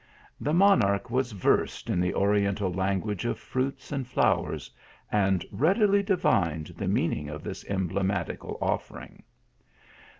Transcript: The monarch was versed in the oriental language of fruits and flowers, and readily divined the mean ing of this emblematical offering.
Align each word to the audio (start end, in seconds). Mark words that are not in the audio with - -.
The 0.39 0.51
monarch 0.51 1.11
was 1.11 1.31
versed 1.31 1.87
in 1.87 1.99
the 1.99 2.15
oriental 2.15 2.73
language 2.73 3.23
of 3.25 3.37
fruits 3.37 3.91
and 3.91 4.07
flowers, 4.07 4.71
and 5.11 5.45
readily 5.51 6.01
divined 6.01 6.73
the 6.75 6.87
mean 6.87 7.13
ing 7.13 7.29
of 7.29 7.43
this 7.43 7.63
emblematical 7.69 8.57
offering. 8.59 9.21